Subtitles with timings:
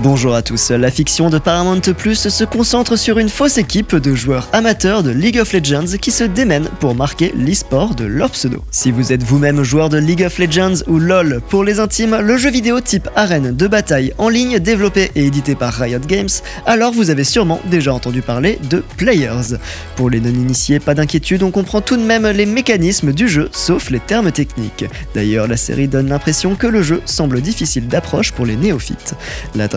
[0.00, 4.12] Bonjour à tous, la fiction de Paramount Plus se concentre sur une fausse équipe de
[4.12, 8.64] joueurs amateurs de League of Legends qui se démènent pour marquer l'e-sport de leur pseudo.
[8.72, 12.36] Si vous êtes vous-même joueur de League of Legends ou LoL pour les intimes, le
[12.36, 16.28] jeu vidéo type arène de bataille en ligne développé et édité par Riot Games,
[16.66, 19.58] alors vous avez sûrement déjà entendu parler de Players.
[19.94, 23.90] Pour les non-initiés, pas d'inquiétude, on comprend tout de même les mécanismes du jeu, sauf
[23.90, 24.86] les termes techniques.
[25.14, 29.14] D'ailleurs, la série donne l'impression que le jeu semble difficile d'approche pour les néophytes.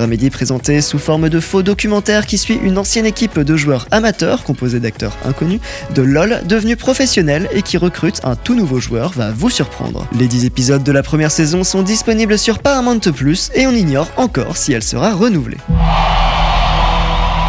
[0.07, 4.45] Dramédie présentée sous forme de faux documentaire qui suit une ancienne équipe de joueurs amateurs
[4.45, 5.59] composée d'acteurs inconnus
[5.93, 10.07] de LoL devenus professionnels et qui recrutent un tout nouveau joueur va vous surprendre.
[10.17, 14.07] Les 10 épisodes de la première saison sont disponibles sur Paramount Plus et on ignore
[14.15, 15.57] encore si elle sera renouvelée.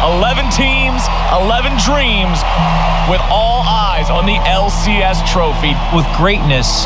[0.03, 0.99] 11 teams,
[1.31, 2.43] 11 dreams,
[3.09, 5.77] with all eyes on the LCS trophy.
[5.95, 6.85] With greatness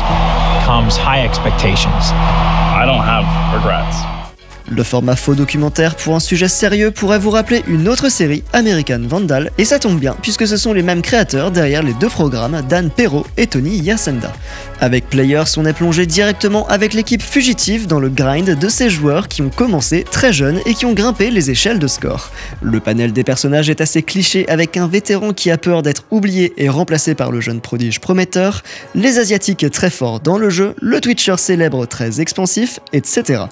[0.64, 2.12] comes high expectations.
[2.12, 4.23] I don't have regrets.
[4.70, 9.00] Le format faux documentaire pour un sujet sérieux pourrait vous rappeler une autre série, American
[9.02, 12.62] Vandal, et ça tombe bien puisque ce sont les mêmes créateurs derrière les deux programmes,
[12.66, 14.32] Dan Perrault et Tony Yasenda.
[14.80, 19.28] Avec Players, on est plongé directement avec l'équipe fugitive dans le grind de ces joueurs
[19.28, 22.30] qui ont commencé très jeunes et qui ont grimpé les échelles de score.
[22.62, 26.54] Le panel des personnages est assez cliché avec un vétéran qui a peur d'être oublié
[26.56, 28.62] et remplacé par le jeune prodige prometteur,
[28.94, 33.42] les asiatiques très forts dans le jeu, le Twitcher célèbre très expansif, etc.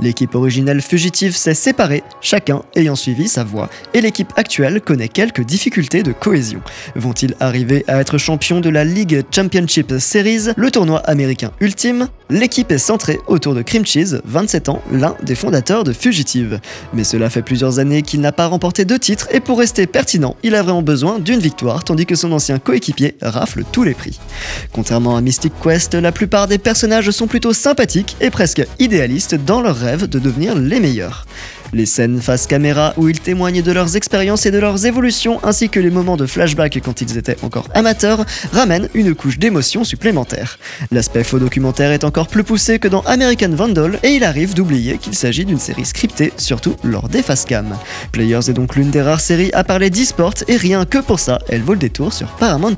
[0.00, 5.44] L'équipe originale fugitive s'est séparée, chacun ayant suivi sa voie, et l'équipe actuelle connaît quelques
[5.44, 6.60] difficultés de cohésion.
[6.94, 12.08] Vont-ils arriver à être champions de la League Championship Series, le tournoi américain ultime?
[12.30, 16.60] L'équipe est centrée autour de Cream Cheese, 27 ans, l'un des fondateurs de Fugitive.
[16.92, 20.36] Mais cela fait plusieurs années qu'il n'a pas remporté de titre et pour rester pertinent,
[20.42, 24.18] il a vraiment besoin d'une victoire tandis que son ancien coéquipier rafle tous les prix.
[24.72, 29.60] Contrairement à Mystic Quest, la plupart des personnages sont plutôt sympathiques et presque idéalistes dans
[29.60, 31.26] leur rêve de devenir les meilleurs.
[31.72, 35.68] Les scènes face caméra où ils témoignent de leurs expériences et de leurs évolutions, ainsi
[35.68, 40.58] que les moments de flashback quand ils étaient encore amateurs, ramènent une couche d'émotion supplémentaire.
[40.90, 44.98] L'aspect faux documentaire est encore plus poussé que dans American Vandal, et il arrive d'oublier
[44.98, 47.76] qu'il s'agit d'une série scriptée, surtout lors des face cam.
[48.12, 51.38] Players est donc l'une des rares séries à parler d'e-sport, et rien que pour ça,
[51.48, 52.76] elle vaut le détour sur Paramount+.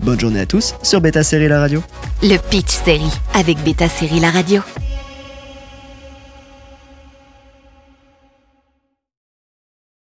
[0.00, 1.82] Bonne journée à tous sur Beta Série La Radio.
[2.22, 4.62] Le Pitch Série avec Beta Série La Radio.